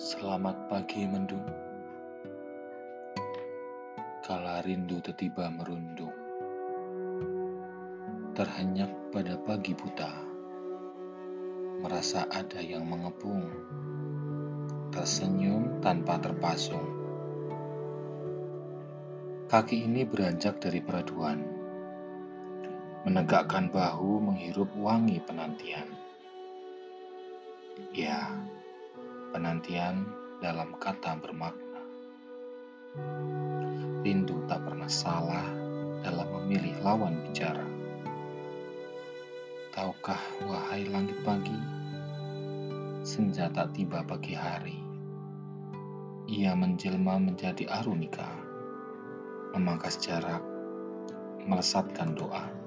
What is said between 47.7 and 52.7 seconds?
arunika, memangkas jarak, melesatkan doa.